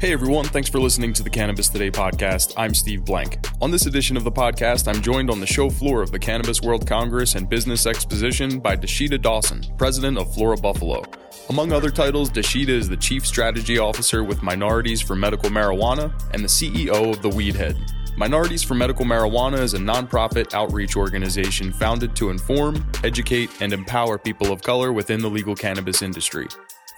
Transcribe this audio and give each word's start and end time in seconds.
Hey 0.00 0.12
everyone, 0.12 0.44
thanks 0.44 0.68
for 0.68 0.78
listening 0.78 1.12
to 1.14 1.24
the 1.24 1.30
Cannabis 1.30 1.68
Today 1.68 1.90
podcast. 1.90 2.54
I'm 2.56 2.72
Steve 2.72 3.04
Blank. 3.04 3.44
On 3.60 3.72
this 3.72 3.86
edition 3.86 4.16
of 4.16 4.22
the 4.22 4.30
podcast, 4.30 4.86
I'm 4.86 5.02
joined 5.02 5.28
on 5.28 5.40
the 5.40 5.46
show 5.46 5.68
floor 5.68 6.00
of 6.00 6.12
the 6.12 6.18
Cannabis 6.20 6.62
World 6.62 6.86
Congress 6.86 7.34
and 7.34 7.48
Business 7.48 7.84
Exposition 7.84 8.60
by 8.60 8.76
Dasheeda 8.76 9.20
Dawson, 9.20 9.64
president 9.76 10.16
of 10.16 10.32
Flora 10.32 10.56
Buffalo. 10.56 11.02
Among 11.48 11.72
other 11.72 11.90
titles, 11.90 12.30
Dasheeda 12.30 12.68
is 12.68 12.88
the 12.88 12.96
chief 12.96 13.26
strategy 13.26 13.78
officer 13.78 14.22
with 14.22 14.44
Minorities 14.44 15.00
for 15.00 15.16
Medical 15.16 15.50
Marijuana 15.50 16.12
and 16.32 16.44
the 16.44 16.48
CEO 16.48 17.10
of 17.10 17.20
the 17.20 17.30
Weedhead. 17.30 17.76
Minorities 18.16 18.62
for 18.62 18.74
Medical 18.74 19.04
Marijuana 19.04 19.58
is 19.58 19.74
a 19.74 19.78
nonprofit 19.78 20.54
outreach 20.54 20.96
organization 20.96 21.72
founded 21.72 22.14
to 22.14 22.30
inform, 22.30 22.88
educate, 23.02 23.50
and 23.60 23.72
empower 23.72 24.18
people 24.18 24.52
of 24.52 24.62
color 24.62 24.92
within 24.92 25.20
the 25.20 25.30
legal 25.30 25.56
cannabis 25.56 26.02
industry. 26.02 26.46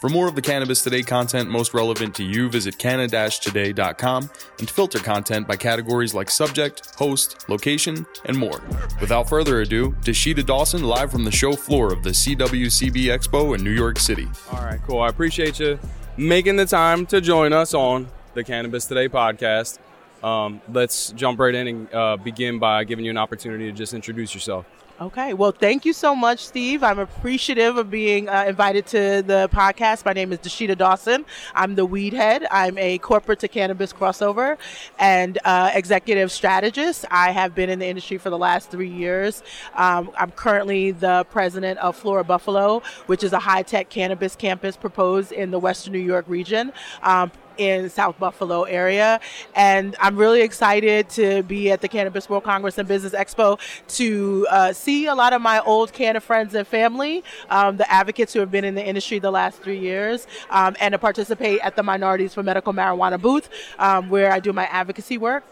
For 0.01 0.09
more 0.09 0.27
of 0.27 0.35
the 0.35 0.41
Cannabis 0.41 0.83
Today 0.83 1.03
content 1.03 1.51
most 1.51 1.75
relevant 1.75 2.15
to 2.15 2.25
you, 2.25 2.49
visit 2.49 2.79
canna-today.com 2.79 4.31
and 4.59 4.71
filter 4.71 4.99
content 4.99 5.47
by 5.47 5.57
categories 5.57 6.15
like 6.15 6.31
subject, 6.31 6.95
host, 6.97 7.47
location, 7.51 8.07
and 8.25 8.35
more. 8.35 8.63
Without 8.99 9.29
further 9.29 9.61
ado, 9.61 9.91
Dasheeda 10.01 10.47
Dawson 10.47 10.85
live 10.85 11.13
from 11.13 11.25
the 11.25 11.31
show 11.31 11.53
floor 11.53 11.93
of 11.93 12.03
the 12.03 12.11
CWCB 12.11 13.15
Expo 13.15 13.55
in 13.55 13.63
New 13.63 13.73
York 13.73 13.99
City. 13.99 14.27
All 14.51 14.65
right, 14.65 14.81
cool. 14.87 15.01
I 15.01 15.09
appreciate 15.09 15.61
you 15.61 15.79
making 16.17 16.57
the 16.57 16.65
time 16.65 17.05
to 17.07 17.21
join 17.21 17.53
us 17.53 17.75
on 17.75 18.09
the 18.33 18.43
Cannabis 18.43 18.87
Today 18.87 19.07
podcast. 19.07 19.79
Um, 20.23 20.61
let's 20.73 21.13
jump 21.13 21.39
right 21.39 21.55
in 21.55 21.67
and 21.67 21.95
uh, 21.95 22.17
begin 22.17 22.59
by 22.59 22.85
giving 22.85 23.05
you 23.05 23.11
an 23.11 23.19
opportunity 23.19 23.71
to 23.71 23.73
just 23.73 23.95
introduce 23.95 24.35
yourself. 24.35 24.67
Okay. 25.01 25.33
Well, 25.33 25.51
thank 25.51 25.87
you 25.87 25.95
so 25.95 26.15
much, 26.15 26.45
Steve. 26.45 26.83
I'm 26.83 26.99
appreciative 26.99 27.79
of 27.79 27.91
being 27.91 28.29
uh, 28.29 28.45
invited 28.47 28.85
to 28.89 29.23
the 29.27 29.49
podcast. 29.51 30.05
My 30.05 30.13
name 30.13 30.31
is 30.31 30.41
Dasheeda 30.41 30.77
Dawson. 30.77 31.25
I'm 31.55 31.75
the 31.75 31.87
weed 31.87 32.13
head. 32.13 32.47
I'm 32.51 32.77
a 32.77 32.99
corporate 32.99 33.39
to 33.39 33.49
cannabis 33.49 33.95
crossover 33.95 34.59
and 34.99 35.39
uh, 35.47 35.71
executive 35.73 36.31
strategist. 36.31 37.07
I 37.11 37.31
have 37.31 37.55
been 37.55 37.71
in 37.71 37.79
the 37.79 37.87
industry 37.87 38.19
for 38.19 38.29
the 38.29 38.37
last 38.37 38.71
three 38.71 38.91
years. 38.91 39.43
Um, 39.75 40.11
I'm 40.19 40.33
currently 40.33 40.91
the 40.91 41.25
president 41.31 41.79
of 41.79 41.97
Flora 41.97 42.23
Buffalo, 42.23 42.83
which 43.07 43.25
is 43.25 43.33
a 43.33 43.39
high 43.39 43.63
tech 43.63 43.89
cannabis 43.89 44.37
campus 44.37 44.77
proposed 44.77 45.33
in 45.33 45.51
the 45.51 45.59
Western 45.59 45.95
New 45.95 45.99
York 45.99 46.27
region. 46.29 46.75
Um, 47.03 47.33
in 47.61 47.91
South 47.91 48.19
Buffalo 48.19 48.63
area. 48.63 49.21
And 49.55 49.95
I'm 50.01 50.17
really 50.17 50.41
excited 50.41 51.11
to 51.11 51.43
be 51.43 51.71
at 51.71 51.83
the 51.83 51.89
Cannabis 51.89 52.29
World 52.29 52.43
Congress 52.43 52.79
and 52.79 52.89
Business 52.89 53.13
Expo 53.13 53.61
to 53.97 54.47
uh, 54.51 54.73
see 54.73 55.07
a 55.07 55.15
lot 55.15 55.35
of 55.35 55.43
my 55.43 55.61
old 55.61 55.93
Canna 55.93 56.21
friends 56.21 56.55
and 56.55 56.67
family, 56.67 57.23
um, 57.51 57.77
the 57.77 57.91
advocates 57.93 58.33
who 58.33 58.41
have 58.41 58.51
been 58.51 58.65
in 58.65 58.75
the 58.75 58.85
industry 58.85 59.19
the 59.19 59.31
last 59.31 59.63
three 59.63 59.79
years, 59.79 60.27
um, 60.49 60.75
and 60.81 60.93
to 60.93 60.99
participate 60.99 61.61
at 61.61 61.77
the 61.77 61.83
Minorities 61.83 62.33
for 62.33 62.43
Medical 62.43 62.73
Marijuana 62.73 63.21
booth 63.21 63.51
um, 63.79 64.09
where 64.09 64.33
I 64.33 64.41
do 64.41 64.55
my 64.55 64.65
advocacy 64.67 65.19
work, 65.19 65.45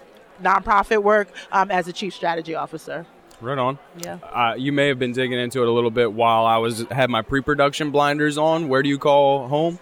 nonprofit 0.42 1.02
work 1.02 1.28
um, 1.52 1.70
as 1.70 1.88
a 1.88 1.92
chief 1.92 2.14
strategy 2.14 2.54
officer. 2.54 3.04
Right 3.40 3.58
on. 3.58 3.78
Yeah. 3.98 4.18
Uh, 4.32 4.54
you 4.56 4.72
may 4.72 4.88
have 4.88 4.98
been 4.98 5.12
digging 5.12 5.38
into 5.38 5.62
it 5.62 5.68
a 5.68 5.70
little 5.70 5.92
bit 5.92 6.12
while 6.12 6.46
I 6.46 6.56
was 6.56 6.86
had 6.90 7.08
my 7.10 7.22
pre-production 7.22 7.90
blinders 7.90 8.38
on. 8.38 8.68
Where 8.68 8.82
do 8.82 8.88
you 8.88 8.98
call 8.98 9.46
home? 9.46 9.78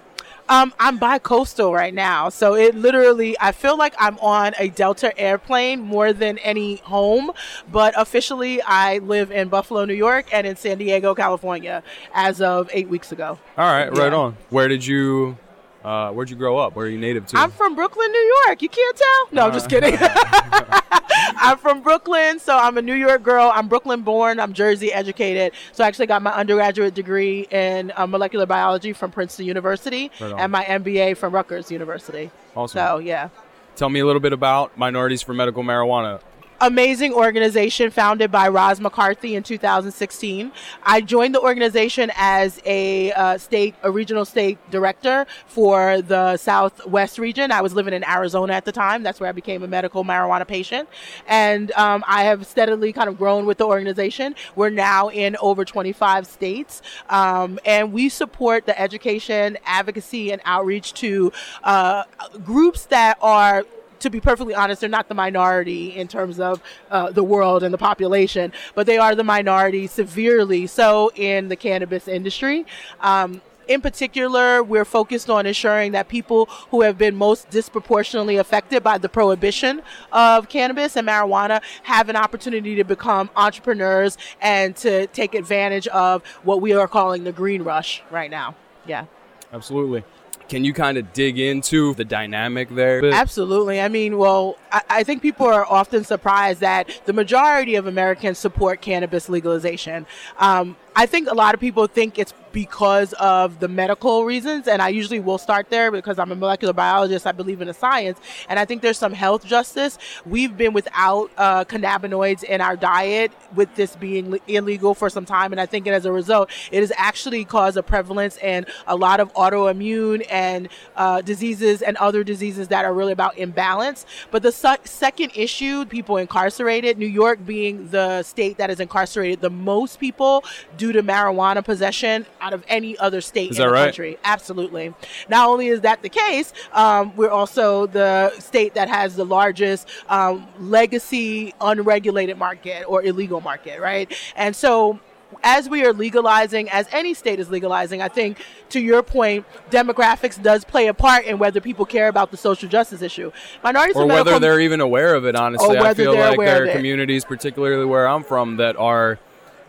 Um, 0.48 0.72
I'm 0.78 0.98
bi-coastal 0.98 1.72
right 1.72 1.92
now, 1.92 2.28
so 2.28 2.54
it 2.54 2.74
literally 2.74 3.36
I 3.40 3.52
feel 3.52 3.76
like 3.76 3.94
I'm 3.98 4.18
on 4.18 4.54
a 4.58 4.68
Delta 4.68 5.16
airplane 5.18 5.80
more 5.80 6.12
than 6.12 6.38
any 6.38 6.76
home. 6.76 7.32
But 7.70 7.94
officially, 7.96 8.62
I 8.62 8.98
live 8.98 9.32
in 9.32 9.48
Buffalo, 9.48 9.84
New 9.84 9.94
York, 9.94 10.26
and 10.32 10.46
in 10.46 10.56
San 10.56 10.78
Diego, 10.78 11.14
California, 11.14 11.82
as 12.14 12.40
of 12.40 12.70
eight 12.72 12.88
weeks 12.88 13.10
ago. 13.10 13.38
All 13.58 13.72
right, 13.72 13.88
right 13.88 14.12
on. 14.12 14.36
Where 14.50 14.68
did 14.68 14.86
you? 14.86 15.36
Uh, 15.84 16.10
where'd 16.10 16.30
you 16.30 16.36
grow 16.36 16.58
up? 16.58 16.74
Where 16.74 16.86
are 16.86 16.88
you 16.88 16.98
native 16.98 17.26
to? 17.26 17.38
I'm 17.38 17.50
from 17.50 17.74
Brooklyn, 17.76 18.10
New 18.10 18.40
York. 18.46 18.60
You 18.62 18.68
can't 18.68 18.96
tell? 18.96 19.28
No, 19.32 19.46
I'm 19.46 19.52
just 19.52 19.68
kidding. 19.68 19.96
I'm 21.40 21.58
from 21.58 21.82
Brooklyn, 21.82 22.38
so 22.38 22.56
I'm 22.56 22.78
a 22.78 22.82
New 22.82 22.94
York 22.94 23.22
girl. 23.22 23.52
I'm 23.54 23.68
Brooklyn 23.68 24.02
born. 24.02 24.40
I'm 24.40 24.52
Jersey 24.52 24.92
educated. 24.92 25.52
So 25.72 25.84
I 25.84 25.86
actually 25.86 26.06
got 26.06 26.22
my 26.22 26.32
undergraduate 26.32 26.94
degree 26.94 27.46
in 27.50 27.92
uh, 27.94 28.06
molecular 28.06 28.46
biology 28.46 28.92
from 28.92 29.10
Princeton 29.10 29.44
University 29.44 30.10
Right 30.20 30.34
and 30.38 30.50
my 30.50 30.64
MBA 30.64 31.16
from 31.18 31.34
Rutgers 31.34 31.70
University. 31.70 32.30
awesome. 32.54 32.78
So 32.78 32.98
yeah. 32.98 33.28
Tell 33.76 33.90
me 33.90 34.00
a 34.00 34.06
little 34.06 34.20
bit 34.20 34.32
about 34.32 34.78
Minorities 34.78 35.20
for 35.20 35.34
Medical 35.34 35.62
Marijuana. 35.62 36.20
Amazing 36.60 37.12
organization 37.12 37.90
founded 37.90 38.30
by 38.30 38.48
Roz 38.48 38.80
McCarthy 38.80 39.34
in 39.34 39.42
2016. 39.42 40.52
I 40.82 41.00
joined 41.00 41.34
the 41.34 41.40
organization 41.40 42.10
as 42.16 42.60
a 42.64 43.12
uh, 43.12 43.38
state, 43.38 43.74
a 43.82 43.90
regional 43.90 44.24
state 44.24 44.58
director 44.70 45.26
for 45.46 46.00
the 46.02 46.36
Southwest 46.36 47.18
region. 47.18 47.52
I 47.52 47.60
was 47.60 47.74
living 47.74 47.94
in 47.94 48.04
Arizona 48.04 48.54
at 48.54 48.64
the 48.64 48.72
time. 48.72 49.02
That's 49.02 49.20
where 49.20 49.28
I 49.28 49.32
became 49.32 49.62
a 49.62 49.68
medical 49.68 50.04
marijuana 50.04 50.46
patient. 50.46 50.88
And 51.26 51.72
um, 51.72 52.04
I 52.06 52.24
have 52.24 52.46
steadily 52.46 52.92
kind 52.92 53.08
of 53.08 53.18
grown 53.18 53.46
with 53.46 53.58
the 53.58 53.66
organization. 53.66 54.34
We're 54.54 54.70
now 54.70 55.08
in 55.08 55.36
over 55.40 55.64
25 55.64 56.26
states. 56.26 56.82
Um, 57.10 57.58
and 57.64 57.92
we 57.92 58.08
support 58.08 58.66
the 58.66 58.78
education, 58.80 59.58
advocacy, 59.64 60.32
and 60.32 60.40
outreach 60.44 60.94
to 60.94 61.32
uh, 61.64 62.04
groups 62.44 62.86
that 62.86 63.18
are 63.20 63.64
to 64.00 64.10
be 64.10 64.20
perfectly 64.20 64.54
honest, 64.54 64.80
they're 64.80 64.90
not 64.90 65.08
the 65.08 65.14
minority 65.14 65.96
in 65.96 66.08
terms 66.08 66.40
of 66.40 66.62
uh, 66.90 67.10
the 67.10 67.24
world 67.24 67.62
and 67.62 67.72
the 67.72 67.78
population, 67.78 68.52
but 68.74 68.86
they 68.86 68.98
are 68.98 69.14
the 69.14 69.24
minority 69.24 69.86
severely 69.86 70.66
so 70.66 71.10
in 71.14 71.48
the 71.48 71.56
cannabis 71.56 72.08
industry. 72.08 72.66
Um, 73.00 73.40
in 73.68 73.80
particular, 73.80 74.62
we're 74.62 74.84
focused 74.84 75.28
on 75.28 75.46
ensuring 75.46 75.92
that 75.92 76.08
people 76.08 76.46
who 76.70 76.82
have 76.82 76.96
been 76.96 77.16
most 77.16 77.50
disproportionately 77.50 78.36
affected 78.36 78.82
by 78.82 78.98
the 78.98 79.08
prohibition 79.08 79.82
of 80.12 80.48
cannabis 80.48 80.96
and 80.96 81.08
marijuana 81.08 81.60
have 81.82 82.08
an 82.08 82.16
opportunity 82.16 82.76
to 82.76 82.84
become 82.84 83.28
entrepreneurs 83.34 84.18
and 84.40 84.76
to 84.76 85.06
take 85.08 85.34
advantage 85.34 85.88
of 85.88 86.24
what 86.44 86.60
we 86.60 86.72
are 86.74 86.88
calling 86.88 87.24
the 87.24 87.32
green 87.32 87.62
rush 87.62 88.02
right 88.10 88.30
now. 88.30 88.54
Yeah. 88.86 89.06
Absolutely. 89.52 90.04
Can 90.48 90.64
you 90.64 90.72
kind 90.72 90.96
of 90.96 91.12
dig 91.12 91.38
into 91.38 91.94
the 91.94 92.04
dynamic 92.04 92.68
there? 92.70 93.04
Absolutely. 93.04 93.80
I 93.80 93.88
mean, 93.88 94.16
well, 94.16 94.56
I, 94.70 94.82
I 94.88 95.02
think 95.04 95.22
people 95.22 95.46
are 95.46 95.66
often 95.66 96.04
surprised 96.04 96.60
that 96.60 96.88
the 97.04 97.12
majority 97.12 97.74
of 97.74 97.86
Americans 97.86 98.38
support 98.38 98.80
cannabis 98.80 99.28
legalization. 99.28 100.06
Um, 100.38 100.76
I 100.94 101.06
think 101.06 101.28
a 101.28 101.34
lot 101.34 101.54
of 101.54 101.60
people 101.60 101.86
think 101.86 102.18
it's 102.18 102.32
because 102.56 103.12
of 103.20 103.60
the 103.60 103.68
medical 103.68 104.24
reasons, 104.24 104.66
and 104.66 104.80
I 104.80 104.88
usually 104.88 105.20
will 105.20 105.36
start 105.36 105.68
there 105.68 105.90
because 105.90 106.18
I'm 106.18 106.32
a 106.32 106.34
molecular 106.34 106.72
biologist. 106.72 107.26
I 107.26 107.32
believe 107.32 107.60
in 107.60 107.68
the 107.68 107.74
science, 107.74 108.18
and 108.48 108.58
I 108.58 108.64
think 108.64 108.80
there's 108.80 108.96
some 108.96 109.12
health 109.12 109.44
justice. 109.44 109.98
We've 110.24 110.56
been 110.56 110.72
without 110.72 111.30
uh, 111.36 111.66
cannabinoids 111.66 112.44
in 112.44 112.62
our 112.62 112.74
diet, 112.74 113.30
with 113.54 113.74
this 113.74 113.94
being 113.94 114.40
illegal 114.48 114.94
for 114.94 115.10
some 115.10 115.26
time, 115.26 115.52
and 115.52 115.60
I 115.60 115.66
think 115.66 115.86
as 115.86 116.06
a 116.06 116.12
result, 116.12 116.48
it 116.72 116.80
has 116.80 116.90
actually 116.96 117.44
caused 117.44 117.76
a 117.76 117.82
prevalence 117.82 118.38
and 118.38 118.64
a 118.86 118.96
lot 118.96 119.20
of 119.20 119.30
autoimmune 119.34 120.24
and 120.30 120.70
uh, 120.96 121.20
diseases 121.20 121.82
and 121.82 121.98
other 121.98 122.24
diseases 122.24 122.68
that 122.68 122.86
are 122.86 122.94
really 122.94 123.12
about 123.12 123.36
imbalance. 123.36 124.06
But 124.30 124.42
the 124.42 124.50
su- 124.50 124.82
second 124.84 125.32
issue, 125.34 125.84
people 125.84 126.16
incarcerated, 126.16 126.96
New 126.96 127.04
York 127.04 127.44
being 127.44 127.90
the 127.90 128.22
state 128.22 128.56
that 128.56 128.70
has 128.70 128.80
incarcerated 128.80 129.42
the 129.42 129.50
most 129.50 130.00
people 130.00 130.42
due 130.78 130.92
to 130.92 131.02
marijuana 131.02 131.62
possession 131.62 132.24
out 132.46 132.52
of 132.52 132.64
any 132.68 132.96
other 132.98 133.20
state 133.20 133.50
Is 133.50 133.58
in 133.58 133.62
that 133.62 133.68
the 133.68 133.72
right? 133.72 133.84
country. 133.86 134.18
Absolutely. 134.24 134.94
Not 135.28 135.48
only 135.48 135.68
is 135.68 135.80
that 135.80 136.02
the 136.02 136.08
case, 136.08 136.52
um, 136.72 137.14
we're 137.16 137.30
also 137.30 137.86
the 137.86 138.30
state 138.38 138.74
that 138.74 138.88
has 138.88 139.16
the 139.16 139.24
largest 139.24 139.88
um, 140.08 140.46
legacy 140.60 141.54
unregulated 141.60 142.38
market 142.38 142.84
or 142.86 143.02
illegal 143.02 143.40
market, 143.40 143.80
right? 143.80 144.12
And 144.36 144.54
so 144.54 145.00
as 145.42 145.68
we 145.68 145.84
are 145.84 145.92
legalizing, 145.92 146.70
as 146.70 146.86
any 146.92 147.12
state 147.14 147.40
is 147.40 147.50
legalizing, 147.50 148.00
I 148.00 148.08
think 148.08 148.38
to 148.70 148.80
your 148.80 149.02
point, 149.02 149.44
demographics 149.70 150.40
does 150.40 150.64
play 150.64 150.86
a 150.86 150.94
part 150.94 151.24
in 151.24 151.38
whether 151.38 151.60
people 151.60 151.84
care 151.84 152.06
about 152.06 152.30
the 152.30 152.36
social 152.36 152.68
justice 152.68 153.02
issue. 153.02 153.32
Minorities 153.64 153.96
or 153.96 154.06
whether 154.06 154.38
they're 154.38 154.60
even 154.60 154.80
aware 154.80 155.16
of 155.16 155.26
it, 155.26 155.34
honestly. 155.34 155.76
Or 155.76 155.84
I 155.84 155.94
feel 155.94 156.12
they're 156.12 156.28
like 156.28 156.36
aware 156.36 156.46
there 156.46 156.62
are 156.62 156.66
it. 156.66 156.76
communities, 156.76 157.24
particularly 157.24 157.84
where 157.84 158.06
I'm 158.06 158.22
from, 158.22 158.58
that 158.58 158.76
are 158.76 159.18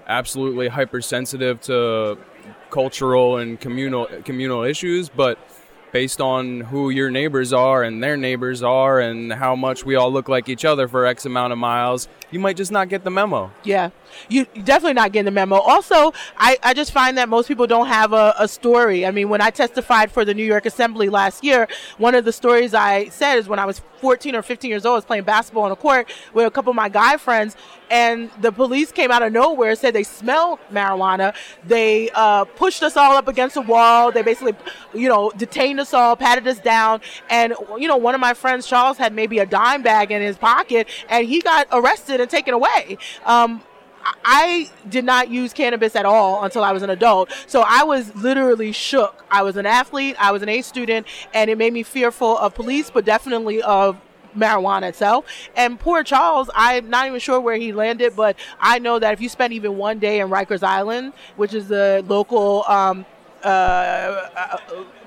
absolutely 0.07 0.68
hypersensitive 0.68 1.60
to 1.62 2.18
cultural 2.69 3.38
and 3.38 3.60
communal 3.60 4.08
communal 4.24 4.64
issues, 4.64 5.10
but 5.10 5.40
based 5.92 6.19
on 6.22 6.62
who 6.62 6.90
your 6.90 7.10
neighbors 7.10 7.54
are 7.54 7.84
and 7.84 8.04
their 8.04 8.18
neighbors 8.18 8.62
are 8.62 9.00
and 9.00 9.31
how 9.34 9.56
much 9.56 9.86
we 9.86 9.96
all 9.96 10.12
look 10.12 10.28
like 10.30 10.50
each 10.50 10.66
other 10.66 10.88
for 10.88 11.06
X 11.06 11.25
amount 11.25 11.54
of 11.54 11.60
miles, 11.60 12.08
you 12.30 12.40
might 12.40 12.58
just 12.58 12.72
not 12.72 12.90
get 12.90 13.04
the 13.04 13.10
memo. 13.10 13.52
Yeah, 13.64 13.92
you 14.30 14.46
definitely 14.64 14.94
not 14.94 15.12
getting 15.12 15.25
the 15.25 15.31
memo. 15.31 15.56
Also, 15.56 16.14
I, 16.38 16.58
I 16.62 16.74
just 16.74 16.92
find 16.92 17.18
that 17.18 17.30
most 17.30 17.48
people 17.48 17.68
don't 17.68 17.88
have 17.88 18.14
a, 18.14 18.36
a 18.38 18.48
story. 18.48 19.06
I 19.06 19.12
mean, 19.12 19.30
when 19.30 19.42
I 19.42 19.50
testified 19.50 20.12
for 20.12 20.25
the 20.25 20.34
New 20.34 20.44
York 20.44 20.66
Assembly 20.66 21.10
last 21.10 21.44
year, 21.44 21.68
one 21.98 22.16
of 22.16 22.25
the 22.25 22.34
stories 22.34 22.74
I 22.74 23.08
said 23.10 23.38
is 23.38 23.48
when 23.48 23.60
I 23.60 23.66
was 23.66 23.81
14 24.02 24.36
or 24.36 24.42
15 24.42 24.70
years 24.70 24.86
old, 24.86 24.94
I 24.94 24.96
was 24.98 25.06
playing 25.06 25.24
basketball 25.24 25.63
on 25.63 25.72
a 25.72 25.75
court 25.75 26.10
with 26.34 26.46
a 26.46 26.52
couple 26.52 26.72
of 26.72 26.75
my 26.75 26.90
guy 26.90 27.18
friends, 27.18 27.56
and 27.89 28.30
the 28.42 28.51
police 28.51 28.92
came 28.92 29.12
out 29.12 29.24
of 29.24 29.31
nowhere, 29.31 29.75
said 29.75 29.94
they 29.94 30.04
smelled 30.04 30.60
marijuana. 30.72 31.36
They 31.66 32.10
uh, 32.13 32.45
pushed 32.45 32.84
us 32.84 32.98
all 32.98 33.16
up 33.16 33.28
against 33.28 33.56
a 33.57 33.62
wall. 33.62 34.12
They 34.12 34.22
basically, 34.22 34.56
you 34.94 35.10
know, 35.10 35.31
detained 35.31 35.80
us 35.80 35.94
all, 35.94 36.16
patted 36.16 36.48
us 36.48 36.60
down, 36.60 37.01
and 37.30 37.54
you 37.78 37.88
know, 37.88 37.98
one 37.98 38.16
of 38.16 38.22
my 38.22 38.34
friends, 38.34 38.68
Charles, 38.68 38.98
had 38.98 39.13
maybe 39.13 39.39
a 39.39 39.45
dime 39.45 39.84
bag 39.84 40.12
in 40.12 40.22
his 40.22 40.38
pocket, 40.38 40.88
and 41.10 41.28
he 41.28 41.42
got 41.42 41.68
arrested 41.72 42.19
and 42.19 42.30
taken 42.30 42.54
away. 42.54 42.98
Um, 43.25 43.62
I 44.24 44.69
did 44.88 45.06
not 45.06 45.30
use 45.30 45.54
cannabis 45.54 45.95
at 45.95 46.06
all 46.06 46.44
until 46.44 46.63
I 46.63 46.72
was 46.72 46.84
an 46.84 46.89
adult. 46.89 47.31
So 47.45 47.63
I 47.66 47.84
was 47.84 48.16
literally 48.16 48.72
shook. 48.72 49.25
I 49.30 49.44
was 49.44 49.57
an 49.57 49.66
athlete, 49.66 50.16
I 50.19 50.31
was 50.31 50.42
an 50.42 50.50
A 50.50 50.62
student, 50.62 51.07
and 51.34 51.50
it 51.50 51.57
made 51.57 51.74
me 51.74 51.84
fearful 51.84 52.38
of 52.38 52.56
police, 52.56 52.89
but 52.89 53.06
definitely 53.06 53.62
of 53.62 54.00
marijuana 54.35 54.89
itself. 54.89 55.25
And 55.56 55.79
poor 55.79 56.03
Charles, 56.03 56.50
I'm 56.56 56.89
not 56.89 57.07
even 57.07 57.19
sure 57.19 57.39
where 57.39 57.57
he 57.57 57.71
landed, 57.71 58.15
but 58.15 58.35
I 58.59 58.79
know 58.79 59.00
that 59.00 59.13
if 59.13 59.21
you 59.21 59.29
spend 59.29 59.53
even 59.53 59.77
one 59.77 60.00
day 60.00 60.19
in 60.19 60.29
Rikers 60.29 60.63
Island, 60.63 61.13
which 61.35 61.53
is 61.53 61.68
the 61.68 62.03
local 62.07 62.63
um, 62.68 63.06
uh, 63.44 63.47
uh, 64.35 64.57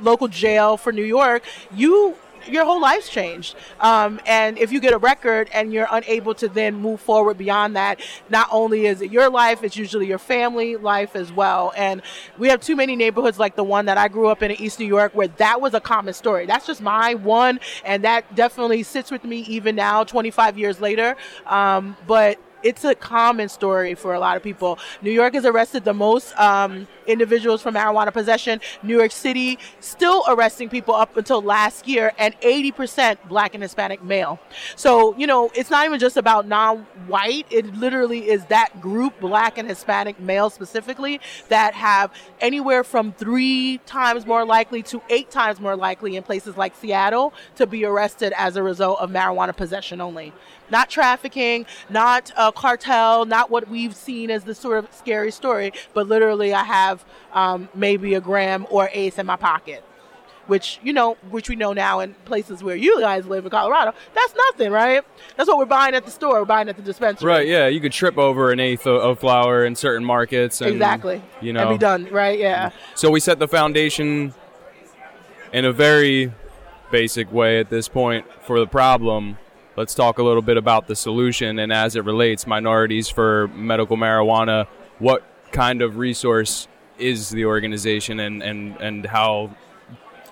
local 0.01 0.29
jail 0.29 0.77
for 0.77 0.93
New 0.93 1.05
York, 1.05 1.43
you 1.75 2.17
your 2.49 2.65
whole 2.65 2.81
life's 2.81 3.09
changed. 3.09 3.57
Um, 3.81 4.21
and 4.27 4.59
if 4.59 4.73
you 4.73 4.81
get 4.81 4.93
a 4.93 4.99
record 4.99 5.49
and 5.55 5.73
you're 5.73 5.89
unable 5.91 6.35
to 6.35 6.49
then 6.49 6.75
move 6.75 7.01
forward 7.01 7.39
beyond 7.39 7.77
that, 7.77 8.01
not 8.29 8.49
only 8.53 8.87
is 8.87 9.01
it 9.01 9.11
your 9.11 9.31
life, 9.31 9.63
it's 9.65 9.77
usually 9.77 10.07
your 10.07 10.19
family 10.19 10.77
life 10.77 11.17
as 11.17 11.33
well. 11.33 11.73
And 11.77 12.03
we 12.39 12.49
have 12.49 12.61
too 12.61 12.77
many 12.77 12.95
neighborhoods 12.95 13.39
like 13.39 13.57
the 13.57 13.65
one 13.65 13.87
that 13.87 13.97
I 13.97 14.09
grew 14.09 14.29
up 14.29 14.43
in 14.43 14.51
in 14.51 14.61
East 14.61 14.79
New 14.79 14.87
York 14.87 15.15
where 15.15 15.29
that 15.29 15.61
was 15.61 15.75
a 15.75 15.81
common 15.81 16.15
story. 16.15 16.47
That's 16.47 16.67
just 16.67 16.81
my 16.81 17.15
one, 17.15 17.61
and 17.85 18.05
that 18.05 18.35
definitely 18.35 18.83
sits 18.83 19.11
with 19.11 19.25
me 19.25 19.39
even 19.41 19.77
now, 19.77 20.05
25 20.05 20.59
years 20.59 20.81
later. 20.81 21.17
Um, 21.47 21.97
but 22.07 22.39
it's 22.63 22.85
a 22.85 22.95
common 22.95 23.49
story 23.49 23.95
for 23.95 24.15
a 24.15 24.21
lot 24.21 24.37
of 24.37 24.43
people. 24.43 24.79
New 25.03 25.11
York 25.11 25.35
has 25.35 25.45
arrested 25.45 25.85
the 25.85 25.95
most 25.95 26.39
um, 26.39 26.87
individuals 27.07 27.63
for 27.63 27.71
marijuana 27.71 28.13
possession. 28.13 28.61
New 28.83 28.97
York 28.97 29.13
City 29.13 29.59
still 29.81 30.25
arresting 30.29 30.69
people 30.69 30.95
up 30.95 31.17
until 31.17 31.43
last 31.43 31.89
year, 31.89 32.13
and 32.19 32.39
80% 32.41 33.19
black 33.29 33.55
and 33.55 33.63
Hispanic 33.63 34.03
male. 34.03 34.39
So, 34.77 35.15
you 35.17 35.27
know, 35.27 35.51
it's 35.55 35.71
not 35.71 35.85
even 35.87 35.99
just 35.99 36.17
about 36.17 36.47
non 36.47 36.87
white, 37.07 37.47
it 37.51 37.75
literally 37.75 38.29
is 38.29 38.45
that 38.47 38.81
group, 38.81 39.19
black 39.21 39.59
and 39.59 39.69
Hispanic 39.69 40.21
male 40.21 40.51
specifically, 40.51 41.21
that 41.49 41.75
have 41.75 42.13
anywhere 42.41 42.85
from 42.85 43.13
three 43.13 43.79
times 43.87 44.27
more 44.27 44.45
likely 44.45 44.83
to 44.85 45.03
eight 45.09 45.31
times 45.31 45.61
more 45.61 45.77
likely 45.77 46.17
in 46.17 46.23
places 46.23 46.57
like 46.57 46.75
Seattle 46.77 47.33
to 47.57 47.67
be 47.67 47.85
arrested 47.85 48.33
as 48.37 48.57
a 48.57 48.63
result 48.63 49.01
of 49.01 49.11
marijuana 49.11 49.57
possession 49.57 50.01
only 50.01 50.33
not 50.71 50.91
trafficking, 50.91 51.67
not 51.89 52.33
a 52.37 52.53
cartel, 52.53 53.25
not 53.25 53.51
what 53.51 53.69
we've 53.69 53.95
seen 53.95 54.31
as 54.31 54.45
the 54.45 54.55
sort 54.55 54.79
of 54.79 54.93
scary 54.95 55.31
story, 55.31 55.73
but 55.95 56.09
literally 56.09 56.53
I 56.55 56.65
have 56.65 57.05
um, 57.33 57.69
maybe 57.75 58.15
a 58.15 58.21
gram 58.21 58.67
or 58.71 58.89
ace 58.93 59.19
in 59.19 59.27
my 59.27 59.37
pocket. 59.37 59.85
Which 60.47 60.81
you 60.83 60.93
know, 60.93 61.15
which 61.31 61.49
we 61.49 61.55
know 61.55 61.73
now 61.73 62.01
in 62.01 62.15
places 62.25 62.61
where 62.61 62.75
you 62.75 62.99
guys 63.01 63.25
live 63.25 63.45
in 63.45 63.51
Colorado, 63.53 63.95
that's 64.15 64.35
nothing, 64.35 64.73
right? 64.73 65.05
That's 65.37 65.49
what 65.49 65.59
we're 65.59 65.65
buying 65.65 65.95
at 65.95 66.05
the 66.05 66.11
store, 66.11 66.41
we're 66.41 66.45
buying 66.45 66.69
at 66.69 66.75
the 66.75 66.83
dispensary. 66.83 67.29
Right? 67.29 67.47
Yeah, 67.47 67.69
you 67.69 67.79
could 67.79 67.93
trip 67.93 68.19
over 68.19 68.51
an 68.51 68.59
eighth 68.59 68.85
of, 68.85 69.01
of 69.01 69.21
flower 69.21 69.65
in 69.65 69.77
certain 69.77 70.05
markets. 70.05 70.61
And, 70.61 70.73
exactly. 70.73 71.23
You 71.41 71.53
know, 71.53 71.69
and 71.69 71.71
be 71.71 71.79
done, 71.79 72.09
right? 72.11 72.37
Yeah. 72.37 72.71
So 72.97 73.13
we 73.13 73.21
set 73.21 73.39
the 73.39 73.47
foundation 73.47 74.35
in 75.53 75.65
a 75.67 75.73
very 75.73 76.33
basic 76.91 77.31
way 77.33 77.61
at 77.61 77.71
this 77.71 77.87
point 77.87 78.27
for 78.43 78.59
the 78.59 78.67
problem 78.67 79.39
let's 79.77 79.95
talk 79.95 80.19
a 80.19 80.23
little 80.23 80.43
bit 80.43 80.57
about 80.57 80.87
the 80.87 80.97
solution 80.97 81.59
and 81.59 81.73
as 81.73 81.97
it 81.97 82.05
relates 82.05 82.47
minorities 82.47 83.09
for 83.09 83.49
medical 83.49 83.97
marijuana 83.97 84.67
what 84.99 85.25
kind 85.53 85.83
of 85.83 85.97
resource 85.97 86.69
is 86.99 87.31
the 87.31 87.45
organization 87.45 88.21
and, 88.21 88.43
and, 88.43 88.77
and 88.77 89.07
how 89.07 89.55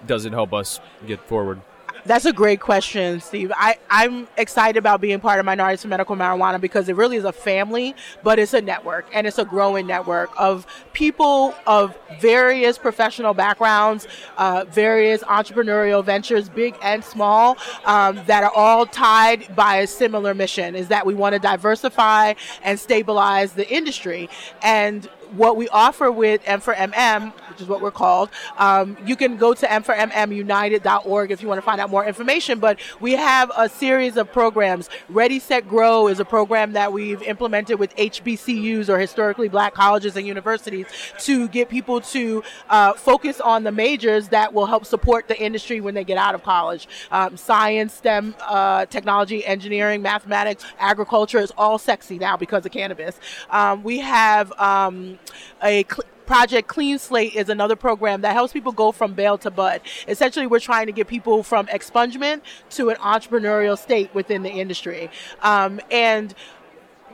does 0.07 0.25
it 0.25 0.33
help 0.33 0.53
us 0.53 0.81
get 1.07 1.21
forward 1.27 1.61
that's 2.09 2.25
a 2.25 2.33
great 2.33 2.61
question, 2.61 3.21
Steve. 3.21 3.53
I, 3.55 3.77
I'm 3.91 4.27
excited 4.39 4.79
about 4.79 5.03
being 5.03 5.21
part 5.21 5.39
of 5.39 5.45
Minorities 5.45 5.83
for 5.83 5.89
Medical 5.89 6.17
Marijuana 6.17 6.59
because 6.59 6.89
it 6.89 6.97
really 6.97 7.19
is 7.19 7.25
a 7.25 7.33
family, 7.33 7.95
but 8.23 8.39
it's 8.39 8.55
a 8.55 8.63
network 8.63 9.07
and 9.13 9.27
it's 9.27 9.39
a 9.39 9.45
growing 9.45 9.87
network 9.87 10.31
of 10.39 10.67
people 10.95 11.55
of 11.67 11.97
various 12.19 12.79
professional 12.79 13.35
backgrounds, 13.35 14.09
uh, 14.39 14.65
various 14.71 15.23
entrepreneurial 15.25 16.03
ventures, 16.03 16.49
big 16.49 16.75
and 16.83 17.05
small, 17.05 17.59
um, 17.85 18.19
that 18.25 18.43
are 18.43 18.53
all 18.57 18.87
tied 18.87 19.55
by 19.55 19.77
a 19.77 19.87
similar 19.87 20.33
mission 20.33 20.75
is 20.75 20.89
that 20.89 21.05
we 21.05 21.15
want 21.15 21.35
to 21.35 21.39
diversify 21.39 22.33
and 22.63 22.81
stabilize 22.81 23.53
the 23.53 23.69
industry. 23.69 24.31
And 24.63 25.09
what 25.33 25.57
we 25.57 25.69
offer 25.69 26.11
with 26.11 26.43
M4MM, 26.45 27.33
which 27.51 27.61
is 27.61 27.67
what 27.67 27.81
we're 27.81 27.91
called, 27.91 28.31
um, 28.57 28.97
you 29.05 29.17
can 29.17 29.37
go 29.37 29.55
to 29.55 29.67
m4mmunited.org 29.67 31.31
if 31.31 31.43
you 31.43 31.49
want 31.49 31.59
to 31.59 31.63
find 31.63 31.81
out 31.81 31.91
more 31.91 32.05
information. 32.05 32.59
But 32.59 32.81
we 33.01 33.13
have 33.13 33.51
a 33.57 33.69
series 33.69 34.17
of 34.17 34.33
programs. 34.33 34.89
Ready, 35.09 35.39
Set, 35.39 35.69
Grow 35.69 36.09
is 36.09 36.21
a 36.21 36.25
program 36.25 36.73
that 36.73 36.93
we've 36.93 37.23
implemented 37.23 37.79
with 37.79 37.95
HBCUs 37.97 38.89
or 38.89 38.99
historically 38.99 39.49
black 39.49 39.75
colleges 39.75 40.17
and 40.17 40.27
universities 40.27 40.87
to 41.21 41.49
get 41.49 41.69
people 41.69 42.01
to 42.01 42.43
uh, 42.69 42.95
focus 42.95 43.41
on 43.41 43.65
the 43.65 43.73
majors 43.73 44.29
that 44.29 44.53
will 44.53 44.67
help 44.67 44.85
support 44.85 45.29
the 45.29 45.41
industry 45.41 45.81
when 45.81 45.95
they 45.95 46.05
get 46.05 46.19
out 46.19 46.35
of 46.35 46.43
college. 46.43 46.89
Um, 47.11 47.37
science, 47.37 47.95
STEM, 47.95 48.35
uh, 48.41 48.87
technology, 48.87 49.45
engineering, 49.45 50.03
mathematics, 50.03 50.65
agriculture 50.79 51.39
is 51.39 51.53
all 51.57 51.79
sexy 51.79 52.19
now 52.19 52.37
because 52.37 52.65
of 52.65 52.73
cannabis. 52.73 53.19
Um, 53.51 53.83
we 53.83 53.99
have 53.99 54.53
um, 54.53 55.18
a 55.63 55.85
cl- 55.85 56.05
Project 56.29 56.69
Clean 56.69 56.99
Slate 56.99 57.35
is 57.35 57.49
another 57.49 57.75
program 57.75 58.21
that 58.21 58.35
helps 58.35 58.53
people 58.53 58.71
go 58.71 58.93
from 58.93 59.15
bail 59.15 59.39
to 59.39 59.51
bud. 59.51 59.81
Essentially, 60.07 60.47
we're 60.47 60.61
trying 60.61 60.85
to 60.85 60.93
get 60.93 61.09
people 61.09 61.43
from 61.43 61.67
expungement 61.69 62.43
to 62.71 62.91
an 62.91 62.97
entrepreneurial 62.97 63.79
state 63.79 64.15
within 64.15 64.43
the 64.43 64.51
industry. 64.51 65.09
Um, 65.41 65.81
and 65.91 66.35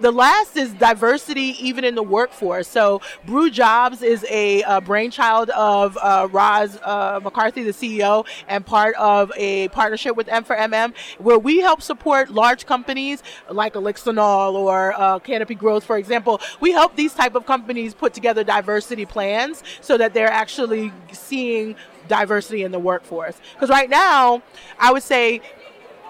the 0.00 0.10
last 0.10 0.56
is 0.56 0.72
diversity 0.74 1.56
even 1.60 1.84
in 1.84 1.94
the 1.94 2.02
workforce. 2.02 2.68
So 2.68 3.00
Brew 3.26 3.50
Jobs 3.50 4.02
is 4.02 4.24
a, 4.30 4.62
brainchild 4.84 5.50
of 5.50 5.96
uh, 6.02 6.28
Roz 6.30 6.78
uh, 6.82 7.20
McCarthy, 7.22 7.62
the 7.62 7.70
CEO, 7.70 8.26
and 8.48 8.64
part 8.66 8.94
of 8.96 9.32
a 9.36 9.68
partnership 9.68 10.16
with 10.16 10.26
M4MM, 10.26 10.94
where 11.18 11.38
we 11.38 11.60
help 11.60 11.80
support 11.80 12.30
large 12.30 12.66
companies 12.66 13.22
like 13.48 13.74
Elixinol 13.74 14.54
or 14.54 14.94
uh, 14.96 15.18
Canopy 15.20 15.54
Growth, 15.54 15.84
for 15.84 15.96
example. 15.96 16.40
We 16.60 16.72
help 16.72 16.96
these 16.96 17.14
type 17.14 17.34
of 17.34 17.46
companies 17.46 17.94
put 17.94 18.14
together 18.14 18.44
diversity 18.44 19.06
plans 19.06 19.62
so 19.80 19.96
that 19.96 20.12
they're 20.12 20.30
actually 20.30 20.92
seeing 21.12 21.76
diversity 22.08 22.64
in 22.64 22.72
the 22.72 22.78
workforce. 22.78 23.36
Because 23.54 23.70
right 23.70 23.88
now, 23.88 24.42
I 24.78 24.92
would 24.92 25.02
say 25.02 25.40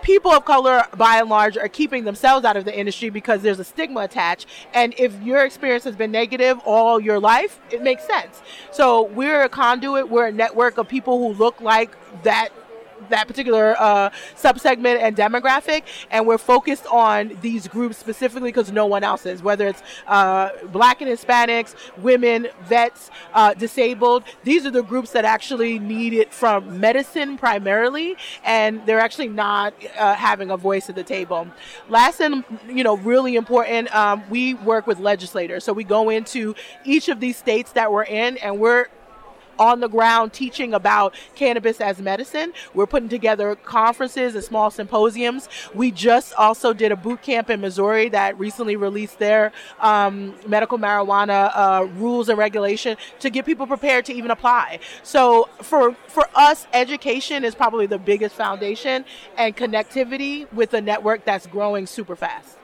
people 0.05 0.31
of 0.31 0.45
color, 0.45 0.85
by 0.97 1.19
and 1.19 1.29
large, 1.29 1.57
are 1.57 1.69
keeping 1.69 2.05
themselves 2.05 2.45
out 2.45 2.57
of 2.57 2.65
the 2.65 2.79
industry 2.79 3.11
because 3.11 3.43
there's 3.43 3.59
a 3.59 3.65
stigma 3.65 4.01
attached. 4.01 4.47
And 4.73 4.95
if 4.99 5.21
your 5.23 5.45
experience 5.45 5.83
has 5.85 5.97
been 5.97 6.13
negative 6.13 6.61
all 6.65 7.01
your 7.01 7.19
life, 7.19 7.59
it 7.71 7.83
makes 7.83 8.07
sense. 8.07 8.43
So 8.71 9.03
we're 9.03 9.43
a 9.43 9.49
conduit, 9.49 10.09
we're 10.09 10.27
a 10.27 10.33
network 10.33 10.79
of 10.79 10.87
people 10.87 11.19
who 11.19 11.37
look 11.37 11.61
like 11.61 11.97
that 12.23 12.51
that 13.11 13.27
particular 13.29 13.75
uh, 13.79 14.11
subsegment 14.37 15.01
and 15.01 15.17
demographic, 15.17 15.83
and 16.11 16.27
we're 16.27 16.39
focused 16.39 16.87
on 16.87 17.37
these 17.41 17.69
groups 17.69 17.99
specifically 17.99 18.51
because 18.51 18.73
no 18.73 18.87
one 18.87 19.05
else 19.05 19.27
is. 19.27 19.43
Whether 19.43 19.69
it's 19.69 19.83
uh, 20.07 20.51
Black 20.73 21.01
and 21.01 21.11
Hispanics, 21.11 21.75
women, 21.99 22.49
vets, 22.65 23.11
uh, 23.33 23.55
disabled, 23.55 24.25
these 24.45 24.67
are 24.67 24.71
the 24.71 24.83
groups 24.83 25.13
that 25.13 25.25
actually 25.25 25.79
need 25.79 26.13
it 26.13 26.33
from 26.33 26.81
medicine 26.81 27.39
primarily, 27.39 28.17
and 28.45 28.85
they're 28.87 29.01
actually 29.01 29.29
not 29.29 29.75
uh, 29.99 30.15
having 30.15 30.51
a 30.51 30.57
voice 30.57 30.89
at 30.89 30.95
the 30.95 31.05
table. 31.05 31.47
Last 31.89 32.21
and 32.21 32.45
you 32.69 32.85
know 32.85 32.97
really 32.99 33.37
important, 33.37 33.95
um, 33.95 34.23
we 34.31 34.55
work 34.55 34.87
with 34.87 34.99
legislators, 34.99 35.65
so 35.65 35.73
we 35.73 35.85
go 35.85 36.11
into 36.11 36.55
each 36.85 37.09
of 37.09 37.21
these 37.21 37.37
states 37.37 37.73
that 37.73 37.93
we're 37.93 38.05
in, 38.05 38.37
and 38.39 38.59
we're 38.59 38.87
on 39.59 39.81
the 39.81 39.89
ground 39.89 40.33
teaching 40.33 40.75
about 40.75 41.15
cannabis 41.35 41.81
as 41.81 42.01
medicine. 42.01 42.53
We're 42.75 42.87
putting 42.87 43.09
together 43.09 43.57
conferences 43.57 44.35
and 44.35 44.45
small 44.45 44.71
symposiums. 44.71 45.49
We 45.75 45.91
just 45.91 46.35
also 46.35 46.73
did 46.73 46.93
a 46.93 46.97
boot 46.97 47.23
camp 47.23 47.51
in 47.51 47.61
Missouri 47.61 48.09
that 48.11 48.39
recently 48.39 48.77
released 48.77 49.19
their 49.19 49.53
um, 49.81 50.35
medical 50.47 50.79
marijuana 50.79 51.51
uh, 51.55 51.87
rules 51.97 52.29
and 52.29 52.39
regulation 52.39 52.97
to 53.21 53.31
get 53.31 53.47
people 53.47 53.67
prepared 53.67 54.05
to 54.07 54.13
even 54.13 54.31
apply. 54.31 54.81
So 55.03 55.49
for 55.63 55.93
for 56.07 56.29
us, 56.35 56.67
education 56.73 57.45
is 57.45 57.55
probably 57.55 57.87
the 57.87 57.99
biggest 57.99 58.35
foundation 58.35 59.05
and 59.37 59.57
connectivity 59.57 60.53
with 60.53 60.75
a 60.75 60.81
network 60.81 61.25
that's 61.25 61.47
growing 61.47 61.87
super 61.87 62.17
fast. 62.17 62.59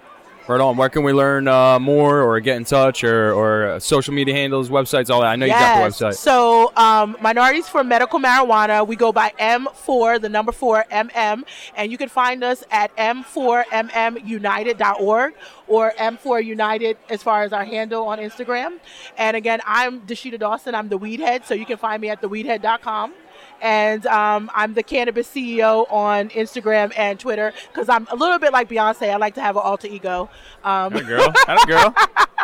Right 0.51 0.61
on. 0.61 0.77
Where 0.77 0.89
can 0.89 1.05
we 1.05 1.13
learn 1.13 1.47
uh, 1.47 1.79
more 1.79 2.23
or 2.23 2.41
get 2.41 2.57
in 2.57 2.65
touch 2.65 3.05
or, 3.05 3.33
or 3.33 3.69
uh, 3.69 3.79
social 3.79 4.13
media 4.13 4.35
handles, 4.35 4.69
websites, 4.69 5.09
all 5.09 5.21
that? 5.21 5.29
I 5.29 5.37
know 5.37 5.47
you 5.47 5.53
got 5.53 5.79
the 5.79 5.85
website. 5.89 6.15
So, 6.15 6.73
um, 6.77 7.17
Minorities 7.21 7.69
for 7.69 7.85
Medical 7.85 8.19
Marijuana, 8.19 8.85
we 8.85 8.97
go 8.97 9.13
by 9.13 9.33
M4, 9.39 10.21
the 10.21 10.29
number 10.29 10.51
4, 10.51 10.87
MM, 10.91 11.45
and 11.77 11.93
you 11.93 11.99
can 11.99 12.09
find 12.09 12.43
us 12.43 12.65
at 12.73 12.91
m4mmunited.org 12.97 15.35
or 15.69 15.93
M4 15.93 16.45
United 16.45 16.97
as 17.09 17.23
far 17.23 17.45
as 17.45 17.53
our 17.53 17.65
handle 17.65 18.09
on 18.09 18.19
Instagram. 18.19 18.81
And 19.19 19.37
again, 19.37 19.61
I'm 19.65 20.01
Dasheeda 20.01 20.41
Dawson. 20.41 20.75
I'm 20.75 20.89
the 20.89 20.99
Weedhead. 20.99 21.45
So 21.45 21.55
you 21.55 21.65
can 21.65 21.77
find 21.77 22.03
me 22.03 22.09
at 22.09 22.21
theweedhead.com 22.21 23.13
and 23.61 24.07
um, 24.07 24.51
I'm 24.55 24.75
the 24.75 24.83
cannabis 24.83 25.29
CEO 25.29 25.91
on 25.91 26.29
Instagram 26.31 26.93
and 26.97 27.19
Twitter 27.19 27.53
because 27.73 27.89
I'm 27.89 28.07
a 28.11 28.17
little 28.17 28.39
bit 28.39 28.53
like 28.53 28.69
Beyonce. 28.69 29.11
I 29.11 29.17
like 29.17 29.35
to 29.35 29.41
have 29.41 29.57
an 29.57 29.63
alter 29.63 29.89
ego. 29.89 30.31
Um, 30.65 30.93
That 30.93 31.07
girl, 31.07 31.33
that 31.47 31.67
girl. 31.67 31.95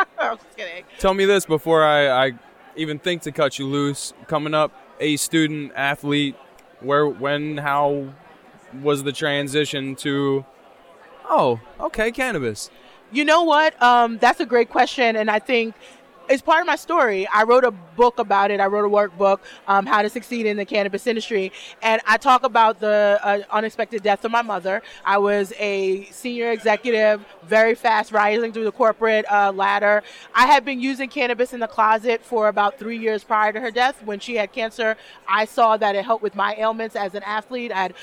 I'm 0.19 0.37
just 0.37 0.55
kidding. 0.57 0.83
Tell 0.99 1.13
me 1.13 1.25
this 1.25 1.45
before 1.45 1.83
I, 1.83 2.27
I 2.27 2.31
even 2.75 2.99
think 2.99 3.23
to 3.23 3.31
cut 3.31 3.59
you 3.59 3.67
loose. 3.67 4.13
Coming 4.27 4.53
up, 4.53 4.71
a 4.99 5.15
student 5.17 5.71
athlete. 5.75 6.35
Where, 6.79 7.07
when, 7.07 7.57
how 7.57 8.13
was 8.81 9.03
the 9.03 9.11
transition 9.11 9.95
to? 9.97 10.45
Oh, 11.29 11.59
okay, 11.79 12.11
cannabis. 12.11 12.69
You 13.11 13.25
know 13.25 13.43
what? 13.43 13.81
Um, 13.81 14.17
that's 14.17 14.39
a 14.39 14.45
great 14.45 14.69
question, 14.69 15.15
and 15.15 15.31
I 15.31 15.39
think 15.39 15.75
it's 16.29 16.41
part 16.41 16.61
of 16.61 16.67
my 16.67 16.75
story. 16.75 17.27
I 17.27 17.43
wrote 17.43 17.63
a 17.63 17.71
book 17.71 18.19
about 18.19 18.51
it. 18.51 18.59
I 18.59 18.67
wrote 18.67 18.85
a 18.85 18.89
workbook, 18.89 19.39
um, 19.67 19.85
How 19.85 20.01
to 20.01 20.09
Succeed 20.09 20.45
in 20.45 20.57
the 20.57 20.65
Cannabis 20.65 21.07
Industry. 21.07 21.51
And 21.81 22.01
I 22.05 22.17
talk 22.17 22.43
about 22.43 22.79
the 22.79 23.19
uh, 23.23 23.39
unexpected 23.51 24.03
death 24.03 24.25
of 24.25 24.31
my 24.31 24.41
mother. 24.41 24.81
I 25.05 25.17
was 25.17 25.53
a 25.57 26.05
senior 26.05 26.51
executive, 26.51 27.25
very 27.43 27.75
fast 27.75 28.11
rising 28.11 28.51
through 28.51 28.65
the 28.65 28.71
corporate 28.71 29.25
uh, 29.31 29.51
ladder. 29.51 30.03
I 30.35 30.45
had 30.45 30.65
been 30.65 30.79
using 30.79 31.09
cannabis 31.09 31.53
in 31.53 31.59
the 31.59 31.67
closet 31.67 32.23
for 32.23 32.47
about 32.47 32.77
three 32.77 32.97
years 32.97 33.23
prior 33.23 33.53
to 33.53 33.59
her 33.59 33.71
death. 33.71 34.03
When 34.03 34.19
she 34.19 34.35
had 34.35 34.51
cancer, 34.51 34.97
I 35.27 35.45
saw 35.45 35.77
that 35.77 35.95
it 35.95 36.03
helped 36.05 36.23
with 36.23 36.35
my 36.35 36.55
ailments 36.57 36.95
as 36.95 37.15
an 37.15 37.23
athlete. 37.23 37.71
I 37.71 37.83
had 37.83 37.93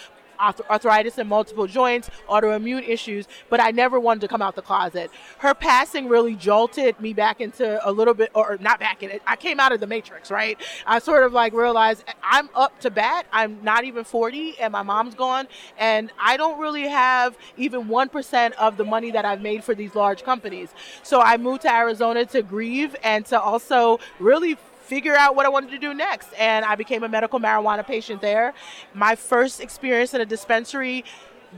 arthritis 0.70 1.18
in 1.18 1.26
multiple 1.26 1.66
joints, 1.66 2.10
autoimmune 2.28 2.86
issues, 2.88 3.26
but 3.50 3.60
I 3.60 3.70
never 3.70 3.98
wanted 3.98 4.20
to 4.20 4.28
come 4.28 4.42
out 4.42 4.54
the 4.54 4.62
closet. 4.62 5.10
Her 5.38 5.54
passing 5.54 6.08
really 6.08 6.34
jolted 6.34 6.98
me 7.00 7.12
back 7.12 7.40
into 7.40 7.80
a 7.86 7.90
little 7.90 8.14
bit, 8.14 8.30
or 8.34 8.58
not 8.60 8.78
back 8.80 9.02
in 9.02 9.10
it. 9.10 9.22
I 9.26 9.36
came 9.36 9.60
out 9.60 9.72
of 9.72 9.80
the 9.80 9.86
matrix, 9.86 10.30
right? 10.30 10.58
I 10.86 10.98
sort 10.98 11.24
of 11.24 11.32
like 11.32 11.52
realized 11.52 12.04
I'm 12.22 12.48
up 12.54 12.78
to 12.80 12.90
bat. 12.90 13.26
I'm 13.32 13.62
not 13.62 13.84
even 13.84 14.04
40 14.04 14.58
and 14.60 14.72
my 14.72 14.82
mom's 14.82 15.14
gone 15.14 15.46
and 15.78 16.10
I 16.18 16.36
don't 16.36 16.58
really 16.58 16.88
have 16.88 17.36
even 17.56 17.84
1% 17.84 18.52
of 18.52 18.76
the 18.76 18.84
money 18.84 19.10
that 19.10 19.24
I've 19.24 19.40
made 19.40 19.64
for 19.64 19.74
these 19.74 19.94
large 19.94 20.22
companies. 20.22 20.70
So 21.02 21.20
I 21.20 21.36
moved 21.36 21.62
to 21.62 21.72
Arizona 21.72 22.24
to 22.26 22.42
grieve 22.42 22.96
and 23.02 23.24
to 23.26 23.40
also 23.40 24.00
really 24.18 24.56
figure 24.84 25.16
out 25.16 25.34
what 25.34 25.46
I 25.46 25.48
wanted 25.48 25.70
to 25.70 25.78
do 25.78 25.94
next. 25.94 26.28
And 26.38 26.64
I 26.64 26.74
became 26.74 27.02
a 27.02 27.08
medical 27.08 27.40
marijuana 27.40 27.86
patient 27.86 28.20
there. 28.20 28.54
My 28.92 29.16
first 29.16 29.60
experience 29.60 30.14
in 30.14 30.20
a 30.20 30.26
dispensary 30.26 31.04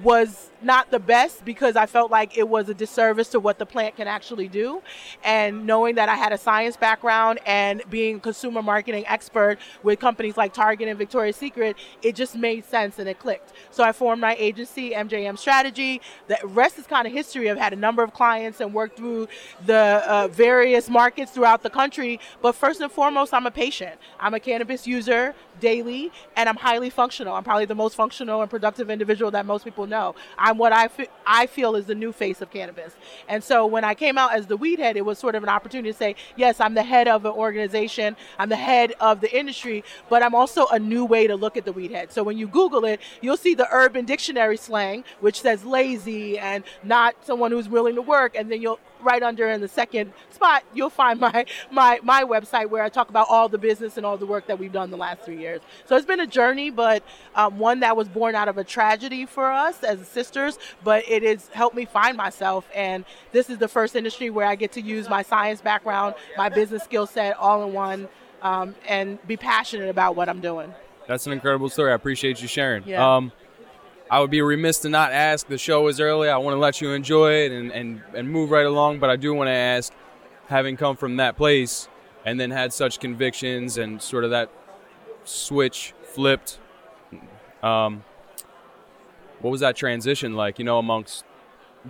was 0.03 0.51
not 0.63 0.91
the 0.91 0.99
best 0.99 1.45
because 1.45 1.77
I 1.77 1.87
felt 1.87 2.11
like 2.11 2.37
it 2.37 2.49
was 2.49 2.69
a 2.69 2.75
disservice 2.75 3.29
to 3.29 3.41
what 3.41 3.59
the 3.59 3.67
plant 3.67 3.97
can 3.97 4.09
actually 4.09 4.49
do. 4.49 4.83
And 5.23 5.67
knowing 5.67 5.95
that 5.97 6.09
I 6.09 6.15
had 6.15 6.33
a 6.33 6.39
science 6.39 6.77
background 6.77 7.41
and 7.47 7.83
being 7.91 8.17
a 8.17 8.21
consumer 8.21 8.63
marketing 8.63 9.05
expert 9.07 9.59
with 9.83 10.01
companies 10.01 10.37
like 10.37 10.53
Target 10.53 10.89
and 10.89 10.99
Victoria's 10.99 11.37
Secret, 11.37 11.77
it 12.03 12.15
just 12.15 12.35
made 12.37 12.65
sense 12.65 12.99
and 12.99 13.09
it 13.09 13.19
clicked. 13.19 13.53
So 13.71 13.85
I 13.85 13.93
formed 13.93 14.21
my 14.21 14.35
agency, 14.39 14.91
MJM 14.91 15.39
Strategy. 15.39 16.01
The 16.27 16.39
rest 16.45 16.79
is 16.79 16.87
kind 16.87 17.07
of 17.07 17.13
history. 17.13 17.51
I've 17.51 17.59
had 17.59 17.73
a 17.73 17.77
number 17.77 18.03
of 18.03 18.13
clients 18.13 18.61
and 18.61 18.73
worked 18.75 18.97
through 18.97 19.29
the 19.65 20.03
uh, 20.07 20.29
various 20.29 20.89
markets 20.89 21.33
throughout 21.33 21.63
the 21.63 21.71
country. 21.71 22.21
But 22.43 22.53
first 22.53 22.81
and 22.81 22.91
foremost, 22.91 23.33
I'm 23.33 23.47
a 23.47 23.51
patient. 23.51 23.95
I'm 24.19 24.35
a 24.35 24.41
cannabis 24.41 24.87
user 24.87 25.35
daily 25.61 26.13
and 26.37 26.49
I'm 26.49 26.57
highly 26.57 26.91
functional. 26.91 27.35
I'm 27.35 27.45
probably 27.45 27.65
the 27.65 27.75
most 27.75 27.95
functional 27.95 28.43
and 28.43 28.51
productive 28.51 28.91
individual 28.91 29.31
that 29.33 29.47
most 29.47 29.65
people 29.65 29.87
know. 29.87 30.15
I'm 30.39 30.59
what 30.59 30.73
I, 30.73 30.89
I 31.27 31.47
feel 31.47 31.77
is 31.77 31.87
the 31.87 31.95
new 31.95 32.13
face 32.13 32.41
of 32.41 32.51
cannabis. 32.51 32.95
And 33.29 33.43
so 33.43 33.67
when 33.67 33.85
I 33.85 33.95
came 33.95 34.19
out 34.19 34.35
as 34.35 34.47
the 34.47 34.57
weed 34.57 34.79
head, 34.79 34.97
it 34.97 35.05
was 35.05 35.19
sort 35.19 35.35
of 35.35 35.43
an 35.43 35.49
opportunity 35.49 35.93
to 35.93 35.97
say, 35.97 36.17
yes, 36.37 36.61
I'm 36.61 36.75
the 36.75 36.83
head 36.83 37.09
of 37.09 37.25
an 37.25 37.33
organization, 37.33 38.17
I'm 38.39 38.49
the 38.49 38.57
head 38.57 38.95
of 39.01 39.21
the 39.21 39.37
industry, 39.37 39.85
but 40.09 40.23
I'm 40.23 40.35
also 40.35 40.67
a 40.67 40.79
new 40.79 41.05
way 41.05 41.27
to 41.27 41.37
look 41.37 41.57
at 41.57 41.65
the 41.65 41.73
weed 41.73 41.91
head. 41.91 42.13
So 42.13 42.23
when 42.23 42.39
you 42.39 42.47
Google 42.47 42.85
it, 42.85 43.01
you'll 43.21 43.37
see 43.37 43.55
the 43.55 43.69
Urban 43.73 44.05
Dictionary 44.05 44.57
slang, 44.57 45.05
which 45.21 45.41
says 45.41 45.65
lazy 45.65 46.39
and 46.39 46.65
not 46.83 47.15
someone 47.25 47.51
who's 47.51 47.69
willing 47.69 47.95
to 47.95 48.03
work, 48.03 48.37
and 48.37 48.51
then 48.51 48.61
you'll 48.61 48.81
right 49.03 49.23
under 49.23 49.49
in 49.49 49.61
the 49.61 49.69
second 49.69 50.13
spot, 50.31 50.65
you'll 50.75 50.91
find 50.91 51.21
my 51.21 51.47
my 51.71 52.01
my 52.03 52.25
website 52.25 52.71
where 52.71 52.83
I 52.83 52.89
talk 52.89 53.09
about 53.11 53.27
all 53.29 53.49
the 53.49 53.59
business 53.59 53.97
and 53.97 54.07
all 54.07 54.17
the 54.17 54.27
work 54.27 54.47
that 54.47 54.59
we've 54.59 54.73
done 54.73 54.91
the 54.91 54.97
last 54.97 55.23
three 55.23 55.39
years. 55.39 55.61
So 55.87 55.97
it's 55.97 56.07
been 56.07 56.21
a 56.21 56.27
journey, 56.27 56.71
but 56.71 57.03
um, 57.35 57.59
one 57.59 57.81
that 57.81 57.97
was 57.97 58.09
born 58.09 58.35
out 58.35 58.49
of 58.49 58.59
a 58.59 58.65
tragedy 58.65 59.27
for 59.27 59.51
us 59.51 59.83
as 59.83 60.07
sisters. 60.09 60.59
But 60.85 61.09
it 61.09 61.23
has 61.23 61.49
helped 61.49 61.77
me 61.77 61.85
find 61.85 62.17
myself, 62.17 62.69
and 62.75 63.05
this 63.33 63.51
is 63.51 63.59
the 63.59 63.69
first 63.69 63.97
industry 63.97 64.31
where 64.31 64.47
I 64.47 64.55
get 64.55 64.73
to 64.73 64.81
use 64.81 65.09
my 65.09 65.23
science 65.23 65.61
background, 65.61 66.15
my 66.37 66.49
business 66.49 66.83
skill 66.83 67.07
set, 67.07 67.37
all 67.37 67.67
in 67.67 67.73
one, 67.73 68.09
um, 68.43 68.75
and 68.87 69.25
be 69.27 69.37
passionate 69.37 69.89
about 69.89 70.17
what 70.17 70.29
I'm 70.29 70.41
doing. 70.41 70.75
That's 71.07 71.27
an 71.27 71.33
incredible 71.33 71.69
story. 71.69 71.93
I 71.93 71.95
appreciate 71.95 72.43
you 72.43 72.49
sharing. 72.49 72.83
Yeah. 72.87 73.17
Um, 73.17 73.33
I 74.09 74.21
would 74.21 74.31
be 74.31 74.41
remiss 74.41 74.79
to 74.81 74.89
not 74.89 75.13
ask. 75.13 75.49
The 75.49 75.59
show 75.59 75.89
is 75.89 75.99
early. 75.99 76.29
I 76.29 76.37
want 76.37 76.55
to 76.55 76.59
let 76.59 76.81
you 76.81 76.93
enjoy 76.93 77.33
it 77.45 77.53
and, 77.53 77.73
and, 77.73 78.03
and 78.15 78.31
move 78.31 78.51
right 78.51 78.67
along, 78.67 79.01
but 79.01 79.11
I 79.11 79.17
do 79.17 79.35
want 79.35 79.49
to 79.49 79.53
ask, 79.53 79.93
having 80.47 80.77
come 80.77 80.97
from 80.97 81.17
that 81.17 81.37
place 81.37 81.89
and 82.25 82.39
then 82.39 82.53
had 82.53 82.73
such 82.73 83.01
convictions 83.01 83.79
and 83.79 84.01
sort 84.01 84.23
of 84.23 84.31
that 84.31 84.49
switch 85.25 85.93
flipped, 86.05 86.61
um, 87.63 88.05
what 89.41 89.51
was 89.51 89.61
that 89.61 89.75
transition 89.75 90.35
like, 90.35 90.59
you 90.59 90.65
know, 90.65 90.79
amongst 90.79 91.25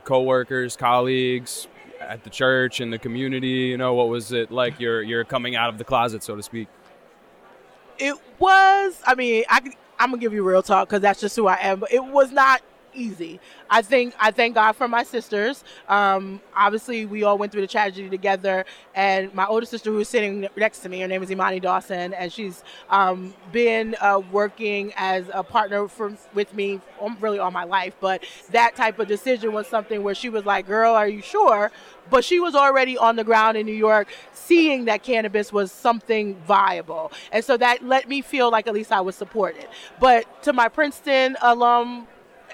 coworkers, 0.04 0.74
colleagues, 0.76 1.68
at 2.00 2.24
the 2.24 2.30
church 2.30 2.80
and 2.80 2.92
the 2.92 2.98
community? 2.98 3.68
You 3.68 3.76
know, 3.76 3.92
what 3.94 4.08
was 4.08 4.32
it 4.32 4.50
like? 4.50 4.80
You're, 4.80 5.02
you're 5.02 5.24
coming 5.24 5.54
out 5.54 5.68
of 5.68 5.76
the 5.76 5.84
closet, 5.84 6.22
so 6.22 6.34
to 6.34 6.42
speak. 6.42 6.68
It 7.98 8.16
was, 8.38 9.00
I 9.06 9.14
mean, 9.14 9.44
I 9.48 9.60
I'm 9.98 10.10
gonna 10.10 10.20
give 10.20 10.32
you 10.32 10.42
real 10.42 10.62
talk 10.62 10.88
because 10.88 11.02
that's 11.02 11.20
just 11.20 11.36
who 11.36 11.46
I 11.46 11.58
am. 11.60 11.80
But 11.80 11.92
it 11.92 12.04
was 12.04 12.32
not 12.32 12.62
easy. 12.96 13.38
I 13.70 13.82
think 13.82 14.14
I 14.18 14.30
thank 14.30 14.54
God 14.54 14.72
for 14.72 14.88
my 14.88 15.02
sisters. 15.02 15.62
Um, 15.88 16.40
obviously, 16.54 17.06
we 17.06 17.22
all 17.22 17.38
went 17.38 17.52
through 17.52 17.60
the 17.60 17.66
tragedy 17.66 18.08
together, 18.08 18.64
and 18.94 19.32
my 19.34 19.46
older 19.46 19.66
sister, 19.66 19.90
who 19.90 19.98
is 19.98 20.08
sitting 20.08 20.48
next 20.56 20.80
to 20.80 20.88
me, 20.88 21.00
her 21.00 21.08
name 21.08 21.22
is 21.22 21.30
Imani 21.30 21.60
Dawson, 21.60 22.14
and 22.14 22.32
she's 22.32 22.64
um, 22.90 23.34
been 23.52 23.96
uh, 24.00 24.20
working 24.32 24.92
as 24.96 25.26
a 25.32 25.42
partner 25.42 25.88
for, 25.88 26.16
with 26.34 26.52
me 26.54 26.80
really 27.20 27.38
all 27.38 27.50
my 27.50 27.64
life. 27.64 27.94
But 28.00 28.24
that 28.50 28.74
type 28.74 28.98
of 28.98 29.08
decision 29.08 29.52
was 29.52 29.66
something 29.66 30.02
where 30.02 30.14
she 30.14 30.28
was 30.28 30.44
like, 30.44 30.66
"Girl, 30.66 30.94
are 30.94 31.08
you 31.08 31.22
sure?" 31.22 31.70
But 32.08 32.24
she 32.24 32.38
was 32.38 32.54
already 32.54 32.96
on 32.96 33.16
the 33.16 33.24
ground 33.24 33.56
in 33.56 33.66
New 33.66 33.72
York, 33.72 34.08
seeing 34.32 34.84
that 34.84 35.02
cannabis 35.02 35.52
was 35.52 35.72
something 35.72 36.36
viable, 36.46 37.12
and 37.32 37.44
so 37.44 37.56
that 37.56 37.84
let 37.84 38.08
me 38.08 38.22
feel 38.22 38.50
like 38.50 38.66
at 38.66 38.74
least 38.74 38.92
I 38.92 39.00
was 39.00 39.16
supported. 39.16 39.66
But 40.00 40.42
to 40.44 40.52
my 40.52 40.68
Princeton 40.68 41.36
alum 41.42 42.06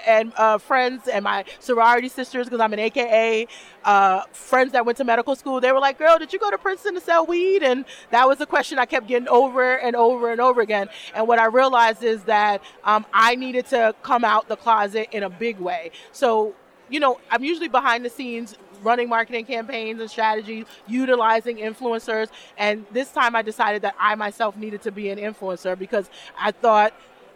and 0.06 0.32
uh, 0.37 0.59
friends 0.59 1.09
and 1.09 1.25
my 1.25 1.44
sorority 1.59 2.09
sisters, 2.09 2.47
because 2.47 2.61
I'm 2.61 2.73
an 2.73 2.78
AKA, 2.78 3.47
uh, 3.85 4.23
friends 4.32 4.73
that 4.73 4.85
went 4.87 4.99
to 4.99 5.04
medical 5.04 5.35
school, 5.37 5.61
they 5.61 5.73
were 5.73 5.80
like, 5.80 5.99
Girl, 5.99 6.18
did 6.18 6.32
you 6.32 6.38
go 6.38 6.50
to 6.50 6.59
Princeton 6.59 6.94
to 6.94 7.00
sell 7.00 7.26
weed? 7.26 7.62
And 7.62 7.85
that 8.11 8.26
was 8.26 8.40
a 8.40 8.47
question 8.47 8.78
I 8.78 8.87
kept 8.87 9.06
getting 9.06 9.28
over 9.28 9.76
and 9.76 9.97
over 9.97 10.30
and 10.30 10.40
over 10.40 10.61
again. 10.61 10.88
And 11.14 11.26
what 11.26 11.38
I 11.38 11.47
realized 11.47 12.02
is 12.02 12.25
that 12.25 12.62
um, 12.85 13.06
I 13.12 13.35
needed 13.35 13.66
to 13.66 13.94
come 14.02 14.25
out 14.25 14.49
the 14.49 14.56
closet 14.56 15.09
in 15.12 15.23
a 15.23 15.30
big 15.30 15.59
way. 15.59 15.90
So, 16.12 16.54
you 16.90 17.00
know, 17.00 17.18
I'm 17.30 17.44
usually 17.44 17.68
behind 17.68 18.04
the 18.04 18.11
scenes 18.11 18.56
running 18.82 19.09
marketing 19.09 19.44
campaigns 19.44 20.00
and 20.00 20.11
strategies, 20.11 20.66
utilizing 20.87 21.56
influencers. 21.56 22.28
And 22.59 22.85
this 22.92 23.11
time 23.11 23.37
I 23.37 23.42
decided 23.42 23.82
that 23.82 23.94
I 23.99 24.14
myself 24.14 24.56
needed 24.56 24.82
to 24.82 24.92
be 24.92 25.11
an 25.11 25.18
influencer 25.18 25.78
because 25.78 26.11
I 26.38 26.52
thought 26.52 26.92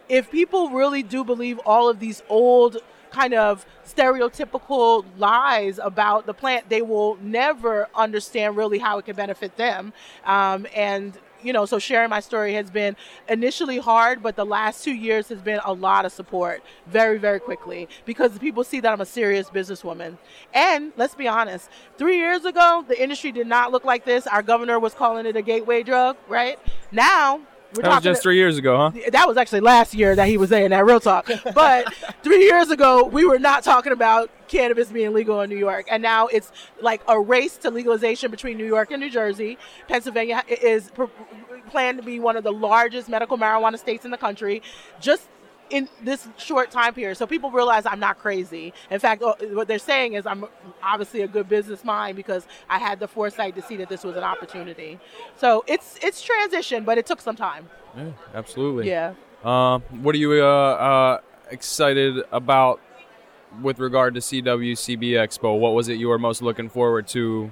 if 0.09 0.31
people 0.31 0.69
really 0.69 1.03
do 1.03 1.23
believe 1.23 1.59
all 1.59 1.89
of 1.89 1.99
these 1.99 2.23
old 2.29 2.77
kind 3.11 3.33
of 3.33 3.65
stereotypical 3.85 5.05
lies 5.17 5.79
about 5.81 6.25
the 6.25 6.33
plant, 6.33 6.69
they 6.69 6.81
will 6.81 7.17
never 7.21 7.87
understand 7.95 8.55
really 8.55 8.77
how 8.77 8.97
it 8.97 9.05
can 9.05 9.15
benefit 9.15 9.55
them. 9.57 9.93
Um, 10.25 10.67
and 10.75 11.17
you 11.43 11.53
know, 11.53 11.65
so 11.65 11.79
sharing 11.79 12.09
my 12.09 12.19
story 12.19 12.53
has 12.53 12.69
been 12.69 12.95
initially 13.29 13.77
hard, 13.77 14.23
but 14.23 14.35
the 14.35 14.45
last 14.45 14.83
two 14.83 14.93
years 14.93 15.29
has 15.29 15.39
been 15.39 15.59
a 15.65 15.73
lot 15.73 16.03
of 16.03 16.11
support 16.11 16.63
very, 16.87 17.17
very 17.17 17.39
quickly 17.39 17.87
because 18.05 18.37
people 18.39 18.63
see 18.63 18.79
that 18.79 18.91
I'm 18.91 19.01
a 19.01 19.05
serious 19.05 19.49
businesswoman. 19.49 20.17
And 20.53 20.91
let's 20.97 21.15
be 21.15 21.27
honest, 21.27 21.69
three 21.97 22.17
years 22.17 22.45
ago, 22.45 22.83
the 22.87 23.01
industry 23.01 23.31
did 23.31 23.47
not 23.47 23.71
look 23.71 23.85
like 23.85 24.05
this. 24.05 24.27
Our 24.27 24.41
governor 24.41 24.79
was 24.79 24.93
calling 24.93 25.25
it 25.25 25.35
a 25.35 25.41
gateway 25.41 25.83
drug, 25.83 26.17
right? 26.27 26.59
Now, 26.91 27.41
We're 27.75 27.83
That 27.83 27.95
was 27.95 28.03
just 28.03 28.23
three 28.23 28.37
years 28.37 28.57
ago, 28.57 28.77
huh? 28.77 28.91
that 29.11 29.27
was 29.27 29.35
actually 29.37 29.59
last 29.59 29.93
year 29.93 30.15
that 30.15 30.27
he 30.27 30.37
was 30.37 30.49
saying 30.49 30.69
that 30.69 30.85
real 30.85 30.99
talk. 30.99 31.29
But 31.53 31.93
three 32.23 32.43
years 32.43 32.69
ago 32.69 33.03
we 33.03 33.25
were 33.25 33.39
not 33.39 33.63
talking 33.63 33.91
about 33.91 34.29
cannabis 34.47 34.89
being 34.89 35.13
legal 35.13 35.41
in 35.41 35.49
new 35.49 35.57
york. 35.57 35.85
And 35.89 36.01
now 36.01 36.27
it's 36.27 36.51
like 36.81 37.01
a 37.07 37.19
race 37.19 37.57
to 37.57 37.69
legalization 37.69 38.31
between 38.31 38.57
new 38.57 38.65
york 38.65 38.91
and 38.91 39.01
new 39.01 39.09
jersey. 39.09 39.57
Pennsylvania 39.87 40.43
is 40.47 40.91
pr- 40.91 41.05
planned 41.69 41.97
to 41.97 42.03
be 42.03 42.19
one 42.19 42.37
of 42.37 42.43
the 42.43 42.53
largest 42.53 43.09
medical 43.09 43.37
marijuana 43.37 43.77
states 43.77 44.05
in 44.05 44.11
the 44.11 44.17
country. 44.17 44.61
Just 45.01 45.27
in 45.69 45.87
this 46.03 46.27
short 46.37 46.71
time 46.71 46.93
period 46.93 47.15
so 47.17 47.25
people 47.27 47.51
realize 47.51 47.85
i'm 47.85 47.99
not 47.99 48.17
crazy 48.19 48.73
in 48.89 48.99
fact 48.99 49.21
uh, 49.21 49.33
what 49.51 49.67
they're 49.67 49.77
saying 49.79 50.13
is 50.13 50.25
i'm 50.25 50.45
obviously 50.83 51.21
a 51.21 51.27
good 51.27 51.47
business 51.49 51.83
mind 51.83 52.15
because 52.15 52.47
i 52.69 52.77
had 52.77 52.99
the 52.99 53.07
foresight 53.07 53.55
to 53.55 53.61
see 53.61 53.75
that 53.75 53.89
this 53.89 54.03
was 54.03 54.15
an 54.15 54.23
opportunity 54.23 54.99
so 55.35 55.63
it's 55.67 55.97
it's 56.01 56.21
transition 56.21 56.83
but 56.83 56.97
it 56.97 57.05
took 57.05 57.21
some 57.21 57.35
time 57.35 57.67
Yeah, 57.95 58.11
absolutely. 58.33 58.87
yeah 58.87 59.13
Uh, 59.43 59.79
what 60.01 60.15
are 60.15 60.17
you 60.17 60.33
uh, 60.43 60.45
uh, 60.47 61.19
excited 61.51 62.23
about 62.31 62.79
with 63.61 63.79
regard 63.79 64.13
to 64.15 64.19
CWCB 64.19 65.11
Expo? 65.11 65.57
What 65.57 65.73
was 65.73 65.87
it 65.89 65.93
you 65.97 66.09
were 66.09 66.19
most 66.19 66.41
looking 66.41 66.69
forward 66.69 67.07
to 67.09 67.51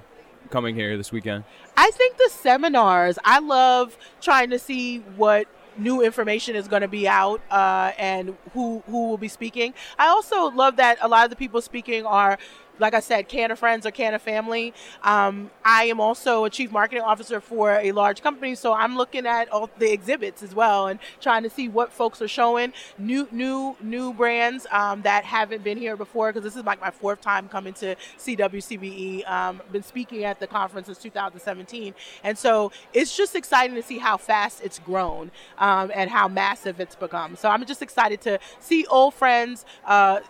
coming 0.50 0.74
here 0.74 0.96
this 0.96 1.10
weekend? 1.12 1.44
I 1.76 1.90
think 1.92 2.16
the 2.18 2.28
seminars, 2.30 3.18
I 3.24 3.38
love 3.38 3.96
trying 4.20 4.50
to 4.50 4.58
see 4.58 4.98
what 5.16 5.46
new 5.78 6.02
information 6.02 6.56
is 6.56 6.68
going 6.68 6.82
to 6.82 6.88
be 6.88 7.06
out 7.08 7.40
uh, 7.50 7.92
and 7.98 8.36
who 8.52 8.82
who 8.86 9.08
will 9.08 9.18
be 9.18 9.28
speaking. 9.28 9.74
I 9.98 10.08
also 10.08 10.50
love 10.50 10.76
that 10.76 10.98
a 11.00 11.08
lot 11.08 11.24
of 11.24 11.30
the 11.30 11.36
people 11.36 11.60
speaking 11.60 12.04
are 12.06 12.38
like 12.78 12.94
I 12.94 13.00
said, 13.00 13.28
Canna 13.28 13.56
friends 13.56 13.86
or 13.86 13.90
Canna 13.90 14.18
family. 14.18 14.74
Um, 15.02 15.50
I 15.64 15.84
am 15.84 16.00
also 16.00 16.44
a 16.44 16.50
chief 16.50 16.70
marketing 16.70 17.02
officer 17.02 17.40
for 17.40 17.72
a 17.72 17.92
large 17.92 18.22
company, 18.22 18.54
so 18.54 18.72
I'm 18.72 18.96
looking 18.96 19.26
at 19.26 19.50
all 19.50 19.70
the 19.78 19.92
exhibits 19.92 20.42
as 20.42 20.54
well 20.54 20.88
and 20.88 20.98
trying 21.20 21.42
to 21.42 21.50
see 21.50 21.68
what 21.68 21.92
folks 21.92 22.20
are 22.22 22.28
showing, 22.28 22.72
new 22.98 23.28
new 23.30 23.76
new 23.80 24.12
brands 24.12 24.66
um, 24.70 25.02
that 25.02 25.24
haven't 25.24 25.64
been 25.64 25.78
here 25.78 25.96
before. 25.96 26.32
Because 26.32 26.44
this 26.44 26.56
is 26.56 26.64
like 26.64 26.80
my 26.80 26.90
fourth 26.90 27.20
time 27.20 27.48
coming 27.48 27.72
to 27.74 27.96
CWCBE. 28.18 29.28
Um, 29.28 29.62
been 29.72 29.82
speaking 29.82 30.24
at 30.24 30.40
the 30.40 30.46
conference 30.46 30.86
since 30.86 30.98
2017, 30.98 31.94
and 32.24 32.36
so 32.36 32.72
it's 32.92 33.16
just 33.16 33.34
exciting 33.34 33.76
to 33.76 33.82
see 33.82 33.98
how 33.98 34.16
fast 34.16 34.60
it's 34.62 34.78
grown 34.78 35.30
um, 35.58 35.90
and 35.94 36.10
how 36.10 36.28
massive 36.28 36.80
it's 36.80 36.94
become. 36.94 37.36
So 37.36 37.48
I'm 37.48 37.64
just 37.66 37.82
excited 37.82 38.20
to 38.22 38.38
see 38.60 38.86
old 38.86 39.14
friends. 39.14 39.64
Uh, 39.84 40.20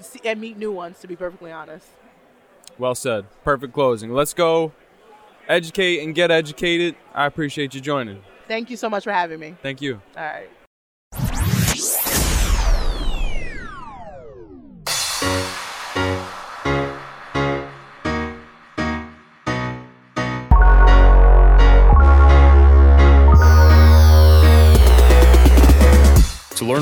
see- 0.00 0.20
and 0.24 0.40
meet 0.40 0.56
new 0.58 0.72
ones 0.72 0.98
to 1.00 1.06
be 1.06 1.16
perfectly 1.16 1.52
honest 1.52 1.86
Well 2.78 2.94
said. 2.94 3.26
Perfect 3.44 3.72
closing. 3.72 4.12
Let's 4.12 4.34
go 4.34 4.72
educate 5.48 6.02
and 6.02 6.14
get 6.14 6.30
educated. 6.30 6.96
I 7.14 7.26
appreciate 7.26 7.74
you 7.74 7.80
joining. 7.80 8.22
thank 8.48 8.70
you 8.70 8.76
so 8.76 8.88
much 8.90 9.04
for 9.04 9.12
having 9.12 9.38
me 9.40 9.54
Thank 9.62 9.80
you. 9.82 10.00
all 10.16 10.22
right 10.24 10.48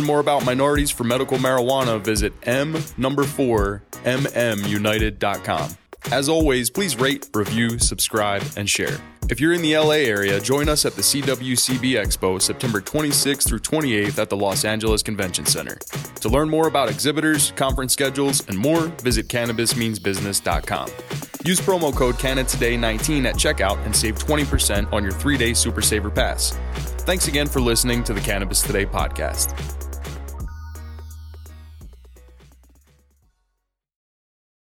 learn 0.03 0.07
more 0.07 0.21
about 0.21 0.45
minorities 0.45 0.91
for 0.91 1.05
medical 1.05 1.39
marijuana, 1.39 2.01
visit 2.01 2.33
m 2.43 2.77
number 2.97 3.23
4 3.25 3.83
mmunited.com. 4.05 5.71
As 6.11 6.29
always, 6.29 6.69
please 6.69 6.97
rate, 6.97 7.29
review, 7.33 7.79
subscribe, 7.79 8.43
and 8.57 8.69
share. 8.69 8.99
If 9.31 9.41
you're 9.41 9.53
in 9.53 9.63
the 9.63 9.79
LA 9.79 10.03
area, 10.03 10.41
join 10.41 10.69
us 10.69 10.85
at 10.85 10.95
the 10.97 11.03
CWCB 11.03 11.93
Expo 11.93 12.43
September 12.43 12.81
26th 12.81 13.47
through 13.47 13.61
28th 13.61 14.19
at 14.19 14.29
the 14.29 14.37
Los 14.37 14.65
Angeles 14.65 15.01
Convention 15.05 15.47
Center. 15.47 15.77
To 16.17 16.29
learn 16.29 16.51
more 16.51 16.67
about 16.67 16.91
exhibitors, 16.91 17.53
conference 17.53 17.93
schedules, 17.93 18.47
and 18.49 18.59
more, 18.59 18.87
visit 19.05 19.29
cannabismeansbusiness.com. 19.29 20.89
Use 21.45 21.61
promo 21.61 21.95
code 21.95 22.17
CannaToday19 22.17 23.25
at 23.27 23.37
checkout 23.37 23.79
and 23.87 23.95
save 23.95 24.17
20% 24.17 24.93
on 24.93 25.05
your 25.05 25.13
three 25.13 25.37
day 25.37 25.55
Super 25.55 25.83
Saver 25.83 26.11
Pass. 26.11 26.59
Thanks 27.05 27.27
again 27.27 27.49
for 27.49 27.61
listening 27.61 28.05
to 28.05 28.13
the 28.13 28.21
Cannabis 28.21 28.63
Today 28.63 28.87
podcast. 28.87 29.82